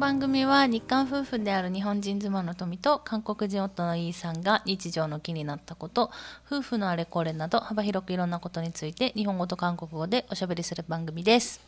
[0.00, 6.10] 番組は日韓夫婦である日本人妻の富と韓国人夫のイーさんが日常の気になったこと
[6.50, 11.60] 夫婦のあれこれなど幅広くいろんなことについて日本語と韓国語でおしゃべりする番組です。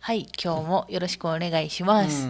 [0.00, 2.26] はい今日もよろしくお願いします。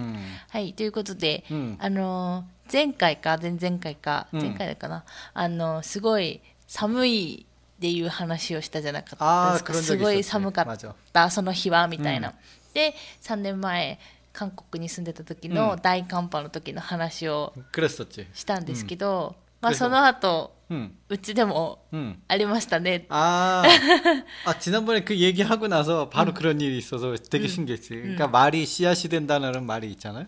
[0.50, 5.02] はいということで、うん、あの前回か前々回か前回かな、うん、
[5.34, 7.46] あのすごい寒い
[7.76, 9.74] っていう話をしたじゃなかったですか？
[9.74, 10.78] すごい寒かっ
[11.12, 12.34] たその日はみたいな、うん、
[12.74, 14.00] で3年前
[14.35, 18.27] 韓国に住んでた時のうん大寒波の時の話を 그랬었지.
[18.33, 22.21] したんですけど、まあ、그래서 その後 음, うちでも 음.
[22.29, 23.63] ありましたね 아,
[24.45, 27.89] 아 지난번에 그 얘기하고 나서 바로 그런 일이 있어서 되게 신기했지.
[27.89, 30.27] 그러니까 말이 씨앗이 된다는 말이 있잖아요.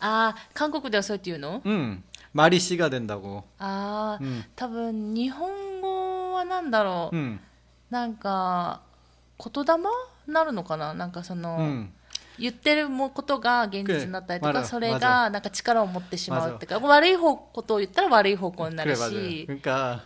[0.00, 2.02] ああ韓国ではそうやって言うの 음,
[2.34, 3.44] 말이 씨가 된다고.
[3.58, 7.40] ああ、うん多分日本語はなんだろう、 음,
[7.88, 8.82] なんか
[9.38, 9.82] 言霊
[10.26, 11.92] なるのかななんかその、 음.
[12.38, 19.10] 言ってるもことが現実になったりとか、まだそれまがなんか力を持ってしまうっていうか、悪い方ことを言ったら悪い方向にな 그래 る 맞아요.
[19.10, 20.02] し、 그러니까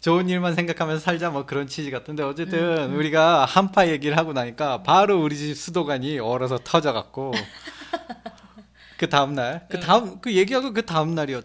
[0.00, 5.20] 좋은 일만 생각하면서 살자 뭐 그런 취지 같은데 어쨌든 우리가 한파 얘기를 하고 나니까 바로
[5.22, 7.32] 우리 집 수도관이 얼어서 터져갖고
[8.96, 11.44] 그 다음 날, 그 다음 그 얘기하고 그 다음 날이었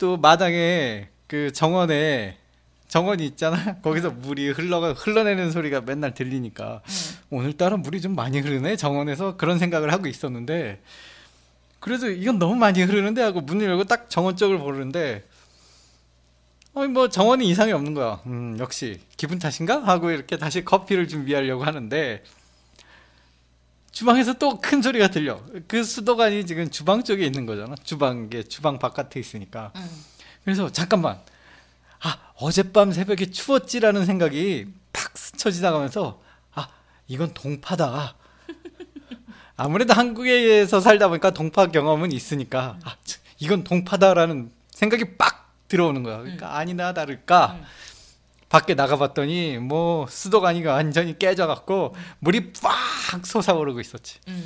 [0.00, 2.38] 도 마당에 그 정원에
[2.88, 3.76] 정원이 있잖아.
[3.84, 6.80] 거기서 물이 흘러가 흘러내는 소리가 맨날 들리니까.
[7.28, 8.76] 오늘따라 물이 좀 많이 흐르네.
[8.76, 10.80] 정원에서 그런 생각을 하고 있었는데.
[11.80, 15.22] 그래도 이건 너무 많이 흐르는데 하고 문을 열고 딱 정원 쪽을 보는데
[16.74, 18.20] 아니 뭐 정원이 이상이 없는 거야.
[18.26, 19.82] 음, 역시 기분 탓인가?
[19.82, 22.22] 하고 이렇게 다시 커피를 준비하려고 하는데
[23.92, 25.40] 주방에서 또 큰 소리가 들려.
[25.66, 27.74] 그 수도관이 지금 주방 쪽에 있는 거잖아.
[27.82, 29.72] 주방에 주방 바깥에 있으니까.
[29.74, 29.82] うん
[30.44, 31.20] 그래서 잠깐만.
[32.02, 36.22] 아 어젯밤 새벽에 추웠지라는 생각이 탁 스쳐 지나가면서
[36.54, 36.68] 아
[37.08, 38.14] 이건 동파다.
[39.56, 46.18] 아무래도 한국에서 살다 보니까 동파 경험은 있으니까 아 참, 이건 동파다라는 생각이 빡 들어오는 거야.
[46.18, 47.64] 그러니까 아니나 다를까 음.
[48.49, 54.19] 밖에 나가봤더니 뭐 수도관이가 완전히 깨져갖고 물이 빡 솟아오르고 있었지.
[54.27, 54.43] うん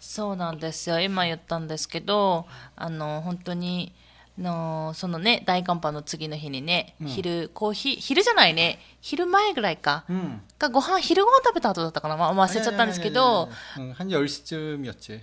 [0.00, 2.46] そうなんですよ今言ったんですけど
[2.76, 3.94] あの本当に
[4.38, 10.40] あのそのね大寒波の次の日にね、うん昼コーヒー昼じゃないね昼前ぐらいか、 음.
[10.58, 13.48] がご飯昼ご飯食べた後だったかな、まあ、忘れちゃったんですけど
[13.78, 15.20] 응, 한 10시쯤이었지.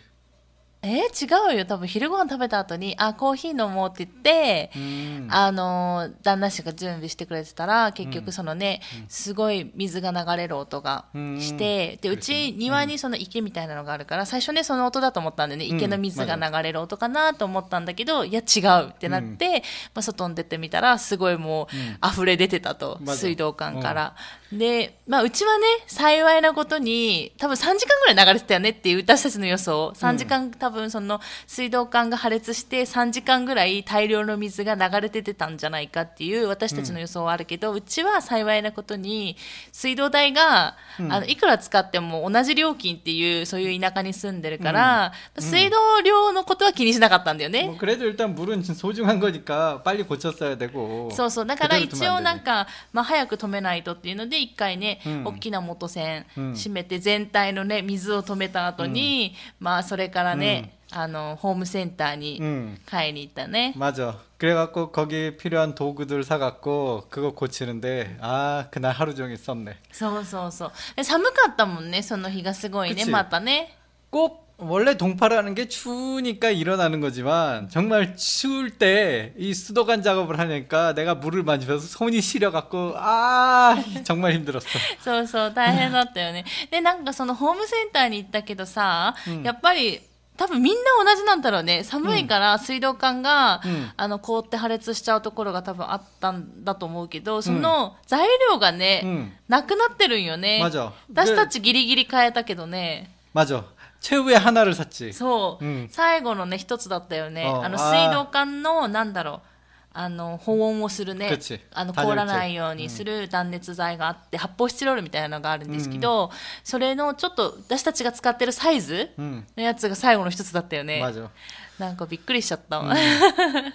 [0.88, 1.64] えー、違うよ。
[1.64, 5.26] 多分昼ご飯食べた後にあコーヒー飲もうって言って、 음.
[5.28, 15.64] あの旦那氏が準備してくれてたら結局そのね、すごい水が流れる音がして、でうち庭にその池みたいなのがあるから最初ねその音だと思ったんでね。
[15.64, 21.68] 池の水が流れる音かなと思ったんだけど、いや違うってなって、まあ、外に出てみたらすごいも
[22.04, 24.14] う溢れ出てたと、水道管から。
[24.51, 39.37] で、まあ、うちはね幸いなことに多分3時間ぐらい流れてたよねっていう私たちの予想3時間、多分その水道管が破裂して3時間ぐらい大量の水が流れ出てたんじゃないかっていう私たちの予想はあるけど、うちは幸いなことに
[39.71, 47.63] 水道代が、あのいくら使っても同じ料金っていうそういう田舎に住んでるから、水道量のことは気にしなかったんだよね。
[47.67, 51.09] 뭐 그래도 일단 물은 소중한 거니까 빨리 고쳤어야 되고.
[51.13, 52.43] そうそうだから 그대로 一 두면 応 안 なん 되네.
[52.43, 62.77] か、まあ、早く止めないとっていうので 一回ね、うん大きな元栓うん閉めて全体のね水を止めた後に、まあそれからね、あのホームセンターに 응.
[62.85, 64.17] 買いに行ったね、 맞아.
[64.37, 69.75] 그래갖고 거기 필요한 도구들 사갖고 그거 고치는데 아 그날 하루 종일 썼네.
[69.91, 73.77] そうそうそうで寒かったもんねその日がすごいね 그치 またね
[74.09, 81.15] 꼭 원래 동파라는 게 추우니까 일어나는 거지만 정말 추울 때 이 수도관 작업을 하니까 내가
[81.15, 84.67] 물을 만지면서 손이 시려갖고 아 정말 힘들었어.
[85.03, 89.99] そうそう大変だったよねでなんかそのホームセンターに行ったけどさ、やっぱり
[90.37, 99.31] 多分みんな同じなんだろうね寒いから水道管が、うんあの凍って破裂しちゃうところが多分あったんだと思うけどその材料がね、 응.
[99.47, 100.93] なくなってるんよね 맞아.
[101.11, 103.63] 私たちギリギリ買えたけどね 맞아.
[104.05, 105.13] 최후의 하나를 샀지.
[105.13, 109.47] そう、うん最後のね一つだったよねああのあー水道管のなんだろう
[109.95, 116.31] あの保温をするね 그치 あの 단열재 凍らないようにする断熱材があって、発泡スチロールみたいなのがあるんですけど、
[116.63, 121.29] それのちょっと私たちが使ってるサイズ 음, のやつが最後の一つだったよね 맞아.
[121.77, 122.81] なんかびっくりしちゃった、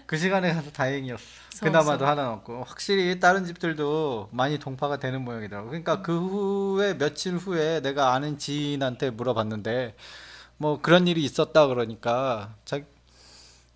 [0.07, 1.23] 그 시간에 가서 다행이었어.
[1.51, 2.07] 소- 그나마도 소.
[2.07, 5.69] 하나 넣었고 확실히 다른 집들도 많이 동파가 되는 모양이더라고.
[5.69, 9.95] 그러니까 그 후에 며칠 후에 내가 아는 지인한테 물어봤는데
[10.59, 12.81] 뭐 그런 일이 있었다 그러니까 자,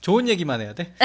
[0.00, 0.92] 좋은 얘기만 해야 돼.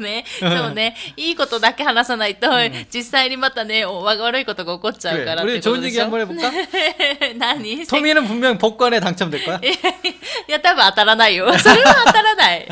[0.00, 2.48] ね、そうね、いいことだけ話さないと、
[2.92, 5.24] 実際にまたね、お悪いことが起こっちゃう 그래.
[5.24, 6.50] からって 우리 こと 좋은 で 얘기 しょ 한번 해볼까?
[7.38, 9.60] 何 토미는 분명 복권에 당첨될 거야.
[9.62, 11.46] いや、多分当たらないよ。
[11.58, 12.66] それは当たらない。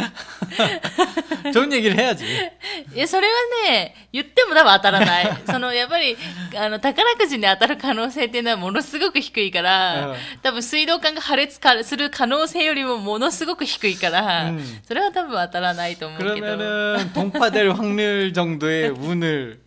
[1.53, 2.25] 좋은 얘기를 해야지.
[2.95, 3.35] いや、それは
[3.69, 5.37] ね、言っても多分当たらない。
[5.47, 6.17] その、やっぱり、
[6.57, 16.35] あの、宝くじに当たる可能性っていうのはものすごく低いから、うん多分水道管が破裂かする可能性よりもものすごく低いから、 うんそれは多分当たらないと思うけど。
[16.35, 19.61] 그러면은 동파될 확률 정도의 운을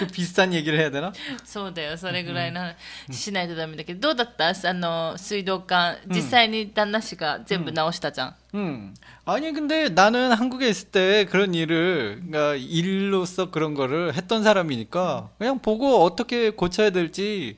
[0.00, 1.12] 그 비슷한 얘기를 해야 되나?
[1.44, 2.76] そうだよ、それぐらいの話
[3.16, 8.34] しないとダメだけど、どうだったあの、水道管、実際に旦那氏が全部直したじゃん。
[8.54, 8.94] 음.
[9.24, 15.60] 아니 근데 나는 한국에 있을 때 그런 일을 그러니까 일로서 그런 거를 했던 사람이니까 그냥
[15.60, 17.56] 보고 어떻게 고쳐야 될지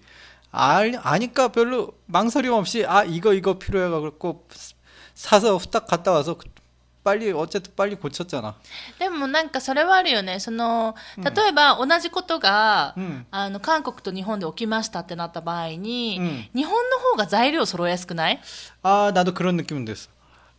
[0.51, 4.47] 알, 아니까 별로 망설임 없이 아 이거 이거 필요해 갖고
[5.17, 6.49] 사서 후딱 갔다 와서 그-
[7.05, 8.55] 빨리 어쨌든 빨리 고쳤잖아.
[9.01, 10.39] でもなんかそれはあるよね。
[10.39, 18.41] その、例えば同じことが、うんあの、韓国と日本で起きましたってなった場合に、うん日本の方が材料揃えやすくない
[18.85, 20.11] 아 나도 그런 느낌은 됐어.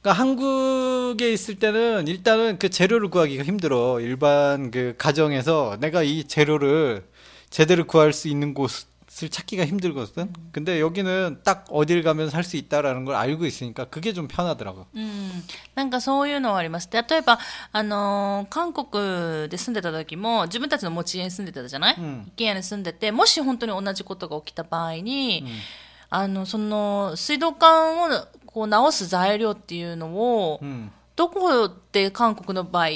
[0.02, 4.02] 그러니까 한국에 있을 때는 일단은 그 재료를 구하기가 힘들어.
[4.02, 7.06] 일반 그 가정에서 내가 이 재료를
[7.50, 8.86] 제대로 구할 수 있는 곳을
[9.18, 10.34] 찾기가 힘들거든.
[10.52, 14.88] 근데 여기는 딱 어딜 가면 살 수 있다라는 걸 알고 있으니까 그게 좀 편하더라고.
[14.96, 15.44] うん。
[15.76, 16.90] なんかそういうのはあります。
[16.92, 17.38] 例えば、
[17.72, 25.46] あのー韓国で住んでた時も、自分たちの持ち家に住んでたじゃない、うん一軒家に住んでて、もし本当に同じことが起きた場合に、
[26.10, 28.08] あの、その、水道管を
[28.48, 30.90] こう直す材料っていうのを、 음.
[31.18, 32.88] どこで韓国の場合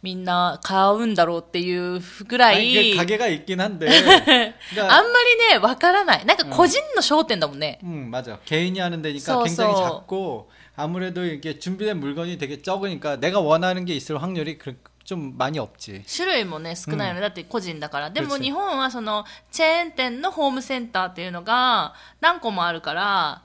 [0.00, 3.88] みんな買うんだろうっていうぐら 아니, い 그 가게가 있긴 한데.
[3.88, 4.52] あん 그러니까
[4.86, 8.38] まりねわからないなんか個人の商店だもんね、 음, 맞아.
[8.44, 9.82] 개인이 하는 데니까 써, 굉장히 써.
[10.06, 15.58] 작고 아무래도 이게 준비된 물건이 되게 적으니까 내가 원하는 게 있을 확률이 그- 좀 많이
[15.58, 16.04] 없지.
[16.06, 23.42] 種類もね少ないよね、だって個人だからでもそうです日本はそのチェーン店のホームセンターっていうのが何個もあるから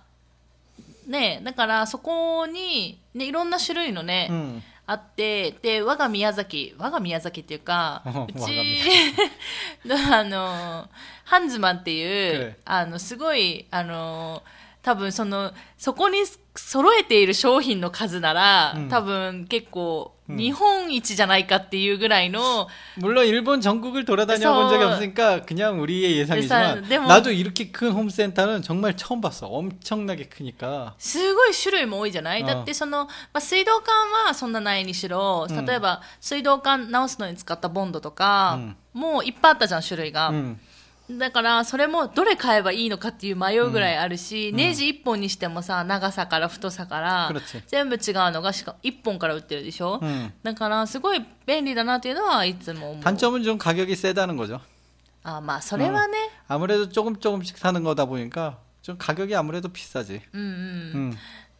[1.08, 4.62] ねだからそこに、ね、いろんな種類のね、 음.
[4.86, 8.52] あってで我が宮崎我が宮崎っていうか う宮ち
[9.84, 10.88] の あの
[11.24, 14.42] ハンズマンっていう、はいあのすごいあの
[14.87, 16.17] 多分そのそこに
[16.55, 22.67] 揃えている商品の数なら、うん多分結構うん日本一じゃないかっていうぐらいの、
[22.97, 27.71] 물론 일본 전국을 돌아다녀 본 적이 그래서- 없으니까 그냥 우리의 예상이지만 예상- 뭐- 나도 이렇게
[27.71, 29.47] 큰 홈센터는 정말 처음 봤어.
[29.47, 30.93] 엄청나게 크니까.
[30.97, 33.93] すごい種類も多いじゃない、うんだってその、まあ、水道管
[34.27, 38.59] はそんなないにしろうん例えば水道管直すのに使ったボンドとか、
[38.93, 40.29] もういっぱいあったじゃん種類が。
[40.29, 40.57] 음.
[41.11, 50.31] だからそれもどれ買えばいいのかっていう迷うぐらいあるし、ネジ1本にしてもさ長さから太さから그렇지 全部違うのがしか1本から売ってるでしょ、 음.
[50.43, 54.61] だからすごい便利だなっていうのはいつも思う 단점은 좀 가격이 세다는 거죠.
[55.23, 56.17] あまあそれはね、
[56.47, 60.21] 아무래도 조금 조금씩 사는 거다 보니까 좀 가격이 아무래도 비싸지.
[60.33, 60.47] うん、うん
[61.11, 61.17] 음.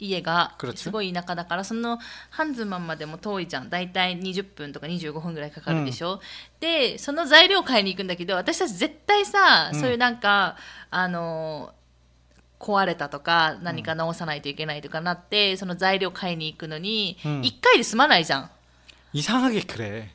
[0.00, 1.98] 家が그렇죠 すごい田舎だからその
[2.30, 6.20] ハンズマンまでも遠いじゃん大体20分とか25分ぐらいかかるでしょ、
[6.60, 10.56] でその材料買いに行くんだけど私たち絶対さ、うんそういうなんか
[10.90, 11.72] あの
[12.60, 18.50] 壊れたとか何か直さないといけないとかなって、その材料買いに行くのに、うん1回で済まないじゃん
[19.12, 20.08] 이상하게 그래.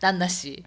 [0.00, 0.64] 旦那氏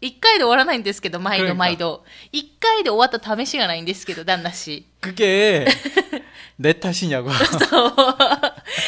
[0.00, 2.04] 1回で終わらないんですけど、毎度 그러니까 毎度。
[2.32, 4.86] 1回で終わった試しがないんですけど、旦那氏。
[5.02, 5.66] 그게
[6.57, 7.29] 내 탓이냐고.
[7.31, 7.91] そう。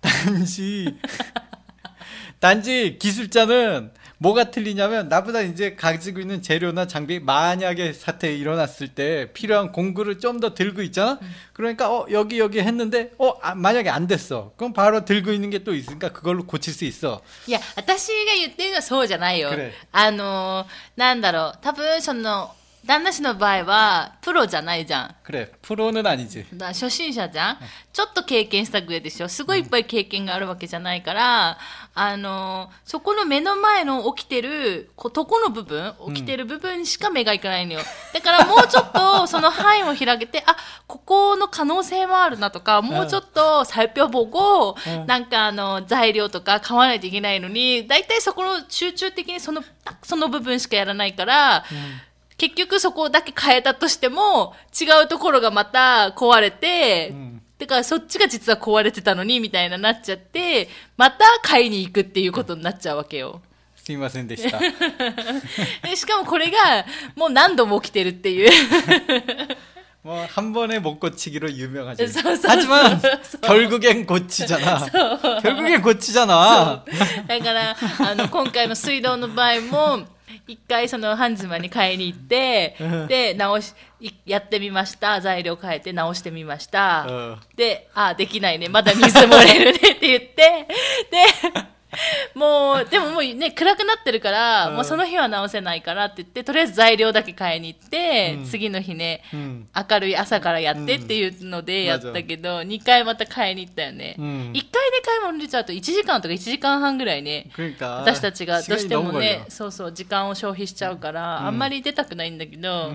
[0.00, 0.98] 단지
[2.40, 9.72] 단지 기술자는 뭐가 틀리냐면 나보다 이제 가지고 있는 재료나 장비 만약에 사태 일어났을 때 필요한
[9.72, 11.18] 공구를 좀 더 들고 있잖아.
[11.52, 14.52] 그러니까 어 여기 여기 했는데 어 아, 만약에 안 됐어.
[14.56, 17.22] 그럼 바로 들고 있는 게 또 있으니까 그걸로 고칠 수 있어.
[17.46, 19.72] いや、私が言ってるのはそうじゃないよくれ。
[19.92, 21.58] あの、なんだろう。
[21.62, 22.54] 多分、その、
[22.86, 25.14] 旦那氏の場合は、プロじゃないじゃん。
[25.24, 26.44] 그래 프로는 아니지.
[26.52, 27.58] だ初心者じゃん、
[27.94, 31.58] ちょっと経験した上でしょすごいいっぱい経験があるわけじゃないから、
[31.94, 37.80] あの、そこの目の前の起きてる、ことこの部分、起きてる部分しか目がいかないのよ。
[38.12, 40.54] だからもうちょっとその範囲を広げて、あ、
[40.86, 49.64] ここの可能性もあるなとか、もうちょっと살펴보고、うんなんかあの、材料とか買わないといけないのに、大体そこの集中的にその、
[50.02, 51.64] その部分しかやらないから、
[52.38, 63.40] 結局そこだけ変えたとしても、違うところがまた壊れて、んだからそっちが実は壊れてたのに、みたいななっちゃって、また買いに行くっていうことになっちゃうわけよ。
[63.76, 64.58] 스미마센 되시다.
[65.82, 66.84] でしかもこれが、
[67.16, 68.50] もう何度も起きてるっていう。
[70.04, 72.04] 뭐 한 번에 못 고치기로 유명하지.
[72.04, 75.40] 서- 서- 하지만 서- 서- 결국엔 고치잖아.
[75.40, 76.84] 결국엔 고치잖아.
[77.26, 80.06] だから、あの、今回の水道の場合も、
[80.49, 85.21] 一回そのハンズマンに買いに行ってうん、で、直し、いやってみました。
[85.21, 87.05] 材料変えて直してみました。
[87.07, 88.67] うんで、あ、できないね。
[88.67, 91.69] まだ水漏れるねって言って、で、
[92.35, 104.15] もう、でももうね、暗くなってるから、うん、もうその日は直せないからって言って、とりあえず材料だけ買いに行って、うん、次の日ね、うん、明るい朝からやってっていうのでやったけど、うん、2回また買いに行ったよね。
[104.17, 104.69] うん、1回で
[105.03, 112.93] 買い物出ちゃうと1時間とか1時間半ぐらいね、私たちがどうしてもね、そうそう、時間を消費しちゃうから、あんまり出たくないんだけど、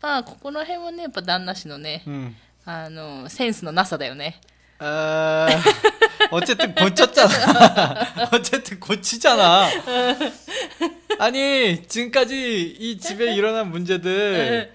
[0.00, 2.04] まあ、ここら辺はね、やっぱ旦那氏のね、
[2.64, 4.40] あの、センスのなさだよね。
[4.78, 5.46] 아,
[6.30, 8.28] 어쨌든 고쳤잖아.
[8.32, 9.68] 어쨌든 고치잖아.
[11.18, 14.72] 아니 지금까지 이 집에 일어난 문제들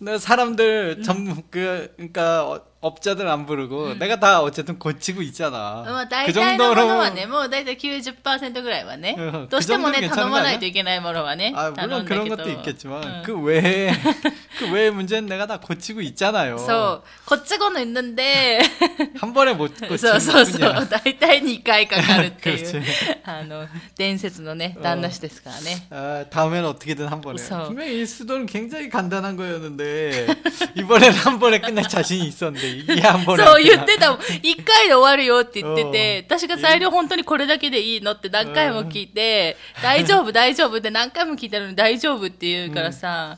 [0.00, 5.83] 나 사람들 전부 그 그러니까 어- 업자들 안 부르고 내가 다 어쨌든 고치고 있잖아.
[5.85, 12.37] まあ大 그 体のもの 정도로 はねもう大体90%ぐらいはね、うんどうしてもねく정도는 頼まない 괜찮은 거 といけないものはね 아 頼 물론 んだ 그런 けど
[12.37, 13.91] 것도 있겠지만 うん 그 외에
[14.59, 16.57] 그 외의 문제는 내가 다 고치고 있잖아요.
[16.57, 18.59] そうこっちごの있는で
[19.19, 20.87] 한 번에 못 そ う 고치는 そうそう 뿐이야.
[20.87, 22.83] 大体2回かかるってい 그렇지 う
[23.25, 23.67] あの
[23.97, 27.33] 伝説のね旦那氏ですからね 아, 다음에는 어떻게든 한 번에.
[27.33, 27.65] 무서워.
[27.67, 30.27] 분명히 이 수도는 굉장히 간단한 거였는데
[30.75, 33.83] 이번에는 한 번에 끝날 자신이 있었는데 이게 한 번에 そう 안 言 끝나.
[33.83, 34.19] ってたもん。
[34.41, 43.37] 一回で終わるよって言ってて、うん私が材料本当にこれだけでいいのって何回も聞いて、大丈夫大丈夫って何回も聞いたのに大丈夫って言うからさ、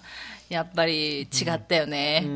[0.50, 2.24] やっぱり違ったよね。
[2.25, 2.27] 음.
[2.27, 2.31] う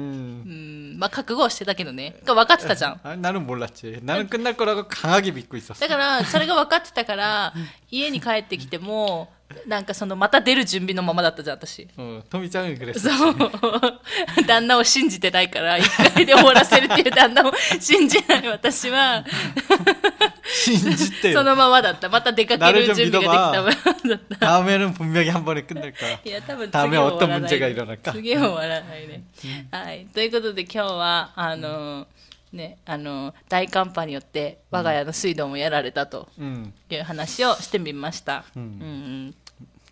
[0.95, 2.15] ん、まあ覚悟はしてたけどね。
[2.25, 3.00] 分かってたじゃん。
[3.03, 4.00] 아, 나는 몰랐지.
[4.03, 5.79] 나는 끝날 거라고 강하게 믿고 있었어.
[5.81, 7.53] だから、それが分かってたから、
[7.91, 9.29] 家に帰ってきても、
[9.67, 11.88] なんかその、また出る準備のままだったじゃん、私。
[11.97, 13.00] 어, 토미짱은 그랬어.
[13.09, 13.35] そう。
[14.47, 19.24] 旦那を信じてないから、一回で終わらせるっていう旦那を信じない私は、
[20.43, 21.33] 신짓대.
[21.33, 22.09] そのままだった。
[22.09, 23.71] また出かける準備ができたまま
[24.09, 24.38] だった。
[24.39, 26.19] 다음에는 분명히 한 번에 끝날 거야.
[26.25, 28.12] いや、多分次 다음에 は終わ 어떤 らない 문제가 일어날까?
[28.13, 29.24] 次は終わらないね。
[29.71, 30.07] はい。
[30.13, 32.07] ということで今日は、あの、
[32.53, 36.71] ね、あの、大寒波によって我が家の水道もやられたと 음.
[36.89, 38.45] いう話をしてみました。
[38.55, 38.65] ううん
[39.29, 39.35] ん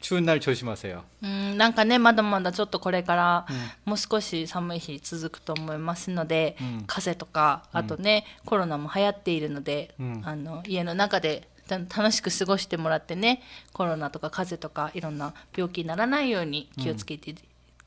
[0.03, 1.01] 추운 날 조심하세요.
[1.23, 3.45] うん、なんかねまだまだちょっとこれから、
[3.85, 13.41] もう少し寒い日続くと思いますので、うん風邪とかあとね、コロナも流行っているので、うんあの家の中でた楽しく過ごしてもらってね
[13.71, 17.33] コロナとか風邪とかいろんな病気にならないように気をつけて、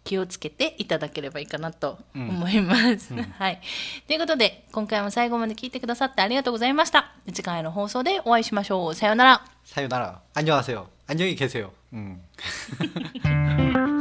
[0.04, 3.12] 気をつけていただければいいかなと思います。
[3.14, 3.60] は い。
[4.06, 7.12] ということで、今回も最後まで聞いてくださってありがとうございました。
[7.26, 8.94] 次回の放送でお会いしましょう。
[8.94, 9.44] さようなら。
[9.66, 10.22] 사요나라.
[10.34, 10.88] 안녕하세요.
[11.08, 11.72] 안녕히 계세요.
[11.92, 12.22] 음.